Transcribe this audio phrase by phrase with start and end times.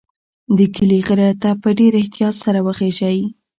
[0.57, 3.17] د کلي غره ته په ډېر احتیاط سره وخیژئ.